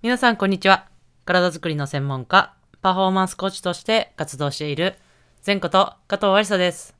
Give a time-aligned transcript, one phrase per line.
[0.00, 0.86] 皆さん、こんにちは。
[1.24, 4.94] 体づくりの専門家、パフォーマンスコーチとして活動している、
[5.44, 6.94] 前こと加藤ありさです。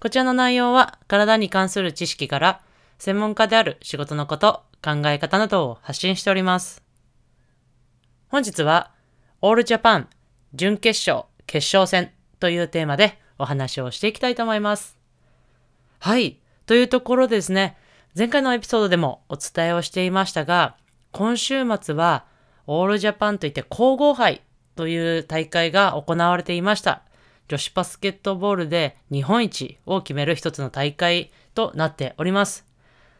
[0.00, 2.60] こちらの内容は、体に関する知識から、
[2.98, 6.82] 専門家である仕事のこと、考え方などを発信しております。
[8.26, 8.90] 本日は、
[9.40, 10.08] オールジャパン
[10.54, 12.10] 準決勝、決勝戦
[12.40, 14.98] というテーマでお話をしていきたいと思います。
[16.00, 16.40] はい。
[16.66, 17.76] というところでですね、
[18.16, 20.74] 前回のエピソードでもお伝えをしていましたが、
[21.12, 22.26] 今週末は
[22.66, 24.42] オールジャパンといって皇后杯
[24.76, 27.02] という大会が行われていました。
[27.48, 32.66] 女子バスケットボールで日本一を決める一つの大会となっております。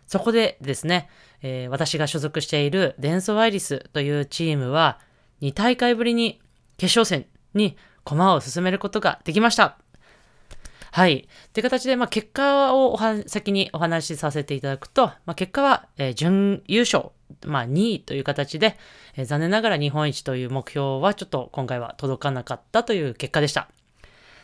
[0.06, 1.09] そこでですね、
[1.43, 4.98] えー私が所属しているデンソーアイリスというチームは
[5.41, 6.41] 2大会ぶりに
[6.77, 9.79] 決勝戦に駒を進めることができました。
[10.93, 11.29] はい。
[11.52, 17.10] という形で、まあ、結果をおは先にお話しさせていただくと、まあ、結果は、えー準優勝、
[17.45, 18.77] まあ、2位という形で、
[19.16, 23.68] えー残念ながら日本一という目標はちょっと今回は届かなかったという結果でした。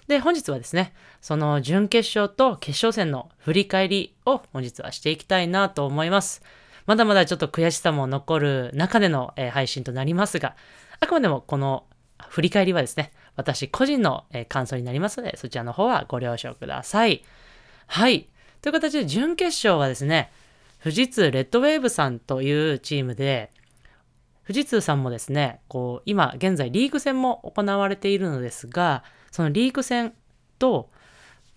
[0.07, 6.43] で、本日はですね、その準決勝と決勝戦の振り返りを本日はしていきたいなと思います。
[6.87, 10.57] まだまだちょっと悔しさも残る中での、えー配信となりますが、
[11.01, 11.85] あくまでもこの
[12.29, 17.25] 振り返りはですね、私個人の、えー感想になりますので、そちらの方はご了承ください。
[17.87, 18.29] はい。
[18.61, 20.31] という形で、準決勝はですね、
[20.85, 23.51] 富士通レッドウェーブさんというチームで、
[24.47, 30.13] 富士通さんもですね、こう、今現在リーグ戦も行われているのですが、そのリーグ戦
[30.59, 30.91] と、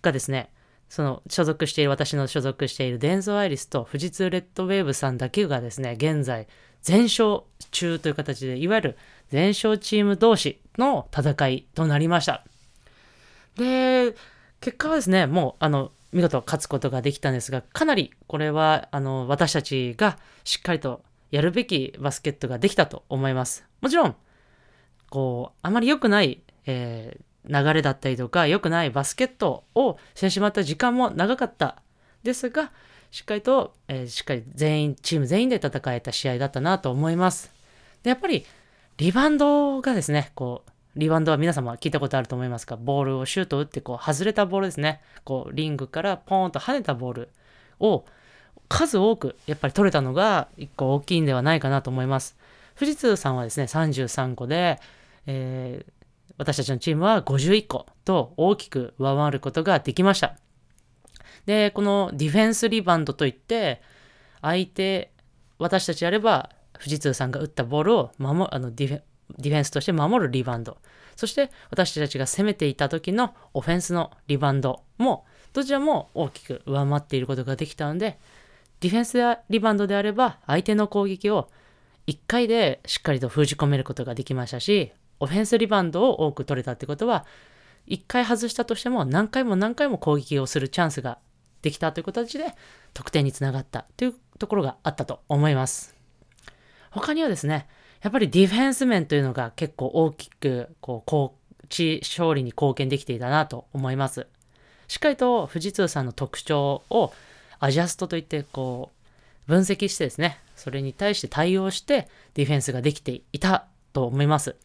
[0.02, 0.50] がですね、
[0.88, 6.48] その所属している、私の所属しているデンソーアイリスと富士通レッドウェーブさんだけがですね、現在
[6.82, 7.42] 全勝
[7.72, 8.98] 中という形で、いわゆる
[9.28, 12.46] 全勝チーム同士の戦いとなりました。
[13.58, 14.16] で、
[14.62, 23.66] 結果はですね、もう、あの、見事勝つことができたんですが、かなりこれは、あの、私たちがしっかりとやるべきバスケットができたと思います。
[23.82, 24.16] もちろん、
[25.10, 31.82] こう、あまり良くない、えー流れだったりとか、良くないバスケットをしてしまった時間も長かった。
[32.22, 32.74] ですが、
[33.10, 37.54] しっかりと、えーしっかり全員、チーム全員で戦えた試合だったなと思います。
[38.04, 38.46] で、やっぱり、
[38.98, 45.02] リバウンドがですね、こう、リバウンドは皆様聞いたことあると思いますが、ボールをシュート打って、こう、外れたボールですね。
[45.24, 47.30] こう、リングからポーンと跳ねたボール
[47.80, 48.06] を、
[48.68, 52.36] 数多く、やっぱり取れたのが、一個大きいんではないかなと思います。
[52.76, 54.80] 富士通さんはですね、33個で、
[55.26, 55.98] えー
[56.38, 60.38] 私たちのチームは51個と大きく上回ることができました。
[61.46, 63.82] で、このディフェンスリバウンドといって、
[64.42, 65.12] 相手、
[65.58, 69.02] 私たちやれば、富士通さんが打ったボールを守あのディフェ
[69.38, 70.78] ディフェンスとして守るリバウンド。
[71.16, 78.20] そして私たちが攻めていた時のオフェンスのリバウンドも、どちらも大きく上回っていることができたので、
[78.80, 81.50] ディフェンスやリバウンドであれば、相手の攻撃を
[82.08, 87.26] 1回でしっかりと封じ込めることができましたし、オフェンスリバウンドを多く取れたってことは、
[87.88, 91.20] 1回外したとしても何回も何回も攻撃をするチャンスが
[91.62, 92.54] できたという形で
[92.94, 95.96] 得点につながったというところがあったと思います。
[96.92, 97.68] 他にはですね、
[98.02, 104.28] やっぱりディフェンス面というのが結構大きくこうこうち勝利に貢献できていたなと思います。
[104.88, 107.12] しっかりと富士通さんの特徴を
[107.60, 114.56] アジャストといってこう分析してですね、それに対して対応してディフェンスができていたと思います。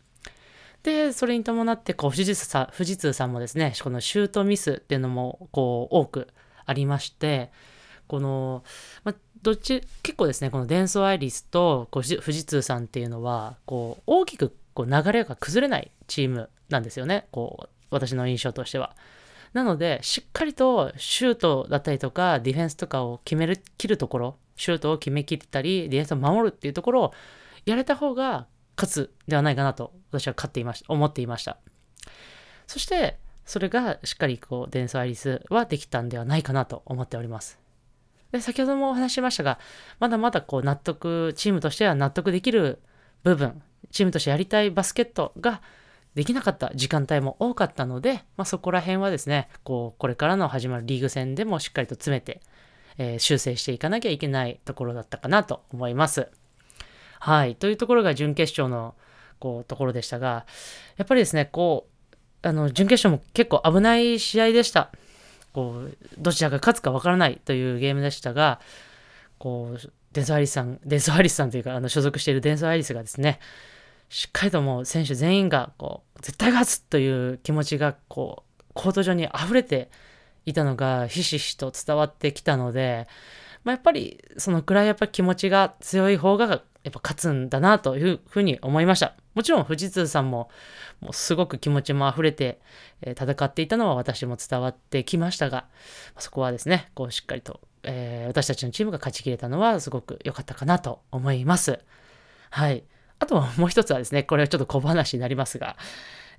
[0.82, 6.28] で、それに伴って、こう、富士通さん、富士通さんもですね、このシュートミスっていうのも、こう、多く
[6.66, 7.53] ありまして、
[8.12, 8.62] この、
[9.05, 18.95] まあ、どっち、結構ですね、このデンソーアイリスとこう富士通さんっていうのは、こう、大きくこう流れが崩れないチームなんですよね、こう、私の印象としては。
[19.55, 27.15] なので、しっかりとシュートだったりとか、ディフェンスとかを決める、切るところ、シュートを決め切ったり、ディフェンスを守るっていうところを
[27.65, 28.47] やれた方が
[28.77, 31.56] 勝つではないかなと、私は勝っていました、思っていました。
[32.67, 37.62] そして、それがしっかりこう、デンソーアイリスはできたんではないかなと思っております。
[38.32, 39.59] で、先ほどもお話ししましたが、
[40.00, 42.81] まだまだこう、納得、チームとしては納得できる
[43.23, 45.61] 部分、チームとしてやりたいバスケットが
[46.14, 52.40] できなかった時間帯も多かったので、まあ、そこら辺はですね、こう、これからの始まるリーグ戦でもしっかりと詰めて、
[52.99, 56.29] えー修正していかなきゃいけないところだったかなと思います。
[57.20, 57.56] はい。
[57.56, 58.94] というところが準決勝の、
[59.38, 60.44] こう、ところでしたが、
[60.96, 64.90] やっぱりですね、こう、あの、準決勝も結構危ない試合でした。
[65.52, 68.60] こう、どちらが勝つかわからないというゲームでしたが、
[69.38, 73.40] こう、デンソーアリスさん、デンソアリスさんというか、あの、所属しているデンソーアリスがですね、
[74.08, 79.90] しっかりともう選手全員が、こう、絶対勝つという気持ちが、こう、コート上に溢れて
[80.44, 83.08] いたのが、ひしひしと伝わってきたので、
[83.64, 89.14] まあ、やっぱり、そのくらいやっぱ気持ちが強い方がやっぱ勝つんだなというふうに思いました。
[89.34, 90.50] もちろん富士通さんも
[91.00, 92.61] もうすごく気持ちも溢れて、
[93.05, 95.67] 戦っていたのは私も伝わってきましたが、
[96.19, 101.81] そこはですね、こうしっかりと、えー、私たちのチームが勝ち切れたのはすごく良かったかなと思います。
[102.50, 102.84] はい。
[103.19, 105.76] あともう一つはですね、これはちょっと小話になりますが、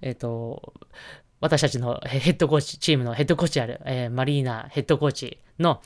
[0.01, 0.73] えっ、ー、と、
[1.39, 5.81] 私たちのヘッドコーチ、チームのヘッドコーチである、えー、マリーナヘッドコーチの、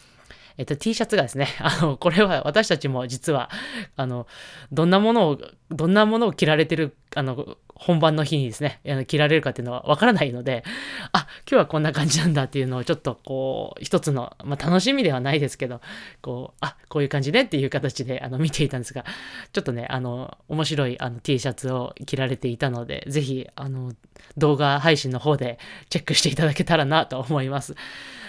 [0.57, 3.49] えっと、T シャツがですね、 あの、これは私たちも実は、
[3.95, 4.27] あの、
[4.71, 10.63] どんなものを、どんなものを着られてる、あの、本番の日にですね、着られるかっていうのはわからないので、
[11.11, 15.79] あ、今日はこんな感じなんだっていうのをちょっとこう、一つの、まあ、楽しみではないですけど、
[16.21, 19.05] こう、あ、こういう感じねっていう形であの見ていたんですが、
[19.53, 23.93] ちょっとね、あの、面白いあの T シャツを着られていたので、ぜひ、あの、
[24.37, 25.59] 動画配信の方で
[25.89, 27.75] チェックしていただけたらなと思います。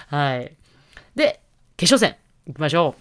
[0.08, 0.52] はい。
[1.14, 1.40] で、
[1.78, 2.96] 決勝戦行きましょ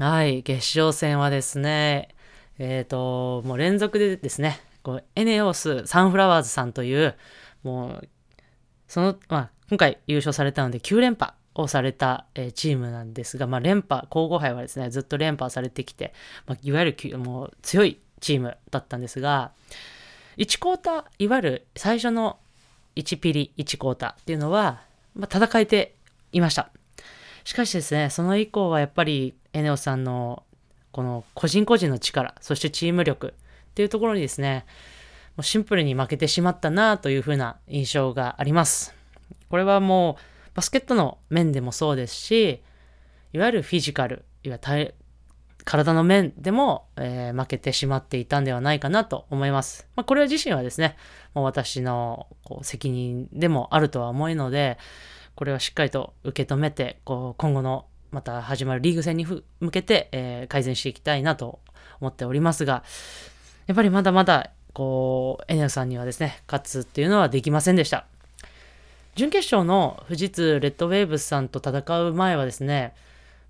[0.00, 0.02] う。
[0.02, 2.14] はい、決勝戦はですね、
[2.58, 7.14] えっ、ー、と、もう連続でですね、こうエネオスサンフラワーズさんという、
[7.62, 8.08] もう、
[8.88, 16.14] その、まあ、今回優勝されたので9連覇をされた、えー、チームなんですが、まあ、連覇、皇后杯はですね、ずっと連覇されてきて、
[16.46, 19.52] まあ、いわゆるもう強いチームだったんですが、
[20.38, 22.38] 1クォーター、いわゆる最初の
[22.94, 24.80] 1ピリ1クォーターっていうのは、
[25.14, 25.96] まあ、戦えて
[26.32, 26.70] いました。
[27.46, 30.42] しかしですね、その以降はやっぱりエネオさんの
[30.90, 34.66] この個人個人の力、そしてチーム力っていうところにですね、
[35.36, 38.96] もうシンプルに負けてしまったなというふうな印象があります。
[39.48, 42.62] これはもうバスケットの面でもそうですし、
[43.32, 44.94] いわゆるフィジカル、いわゆる
[45.64, 49.86] 体の面でも、えー、負けてしまっていたんではないかなと思います。
[49.94, 50.96] まあ、これは自身はですね、
[51.32, 54.78] もう私のこう責任でもあるとは思うので、
[55.36, 61.60] これはしっかりと受け止めて、こう今後のまた始まるリーグ戦に向けて、えー、改善していきたいなと
[62.00, 62.82] 思っておりますが、
[63.66, 68.06] やっぱりまだまだ、こう、エネオさんにはですね、勝つっていうのはできませんでした。
[69.14, 72.94] 準決勝の富士通レッドウェーブスさんと戦う前はですね、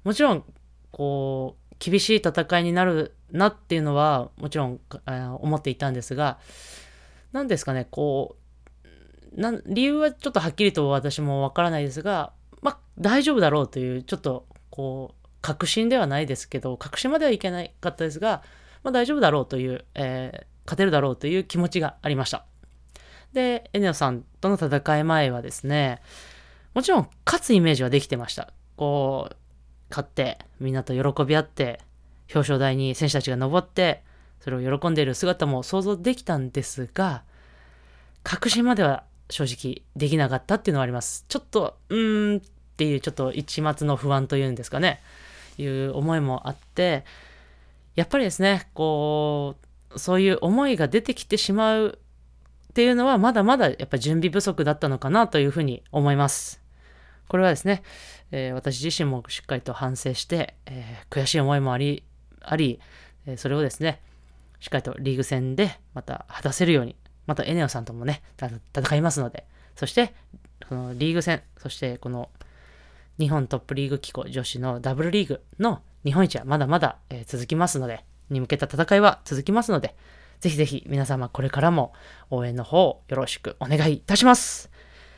[0.05, 0.45] もちろん、
[0.91, 6.39] こう、厳しい戦いになるなっていうのは、もちろん、思っていたんですが、
[7.33, 8.46] 何ですかね、こう、
[9.35, 12.33] な理由はちょっとはっきりと私もわからないですが、
[12.63, 18.43] まあ、大丈夫だろうという、ちょっと、こう、確信ではないですけど、確信まではいけなかったですが、
[18.83, 22.45] まあ、大丈夫だろうという、えー、勝てるだろうという気持ちがありました。
[23.33, 26.01] で、エネオさんとの戦い前はですね、
[26.75, 28.53] もちろん勝つイメージはできてました。
[28.77, 29.37] こう、
[29.91, 31.81] 勝って、みんなと喜び合って、
[32.35, 34.03] 表彰台に選手たちが登って、
[34.41, 37.23] それを喜んでいる姿も想像できたんですが、
[38.23, 41.25] 確信までは正直できなかったっていうのはあります。
[41.29, 42.41] ちょっと、うーんっ
[42.77, 45.01] ていうちょっと一末の不安というんですかね、
[45.59, 47.05] いう思いもあって、
[47.95, 49.57] やっぱりですね、こ
[49.93, 51.99] う、そういう思いが出てきてしまう
[52.69, 56.61] っていうのはまだまだやっぱ準備不足だったのかなというふうに思います。
[57.29, 57.83] これはですね、
[58.31, 62.05] えー、私自身もしっかりと反省して、えー、悔しい思いもあり、
[62.43, 62.79] あり、
[63.37, 64.03] それをですね、
[64.61, 66.97] しっかりとリーグ戦でまた果たせるように
[67.27, 69.45] またエネオさんともね、戦いますので、
[69.75, 70.15] そして、
[70.69, 72.31] このリーグ戦、そしてこの
[73.19, 79.95] 日本トップリーグ機構女子のダブルリーグの日本一はまだまだ、え、続きますので、に向けた戦いは続きますので、
[80.41, 81.93] ぜひぜひ皆様これからも
[82.31, 84.71] 応援の方よろしくお願いいたします。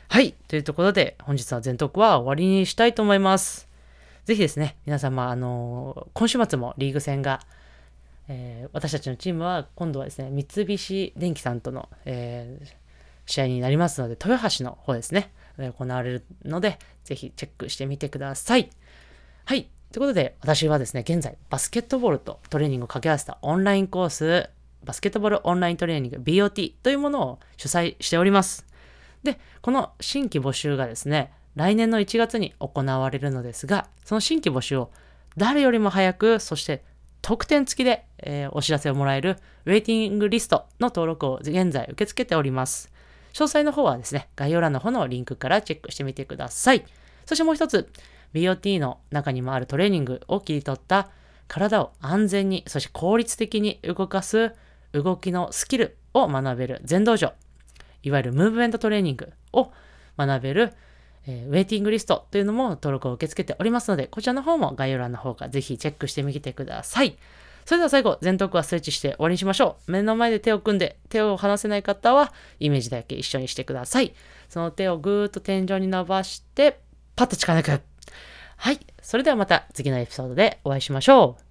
[0.07, 0.33] はい。
[0.47, 3.67] というところで本日は全トークは終わりにしたいと思います。
[4.25, 7.41] ぜひですね、皆様、あのー、今週末もリーグ戦が
[8.29, 12.67] えー、私たちのチームは今度はですね、三菱電機さんとの、えー、
[13.25, 18.69] 試合になりますので、豊橋の方ですね、行われるので、ぜひチェックしてみてください。
[19.45, 19.67] はい。
[19.91, 24.49] ということで、私はですね、現在、バスケットボールとトレーニングを掛け合わせたオンラインコース、
[24.85, 28.67] バスケットボールオンライントレーニング BOT というものを主催しております。
[29.23, 34.91] で、この新規募集がですね、来年の1月に行われるのですが、その新規募集を
[35.35, 36.83] 誰よりも早く、そして
[37.21, 42.91] 特典付きで、えー、お知らせをもらえるウェイティングリストの登録を現在受け付けております。
[43.33, 46.83] 詳細の方はですね、概要欄の方のリンクからチェックしてみてください。
[47.25, 47.89] そしてもう一つ、
[48.33, 51.09] BOT の中にもあるトレーニングを切り取った
[51.47, 54.53] 体を安全に、そして効率的に動かす
[54.91, 57.33] 動きのスキルを学べる全道場、
[58.03, 59.71] いわゆるムーブメントトレーニングを
[60.17, 60.73] 学べる
[61.29, 67.17] え、ウェイティングリストというのも登録を受け付けておりますので、こちらの方も概要欄の方からぜひチェックしてみてください。
[67.65, 69.91] それでは最後、全トークはストレッチして終わりにしましょう。
[69.91, 74.13] 目の前で手を組んで、手を離せない方は、イメージだけ一緒にしてください。
[74.49, 76.79] その手をぐーっと天井に伸ばして、
[77.15, 77.81] パッと力抜く。
[78.57, 78.79] はい。
[79.01, 81.48] それではまた次のエピソードでお会いしましょう。